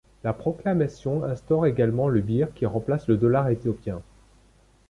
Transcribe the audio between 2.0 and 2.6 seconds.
le birr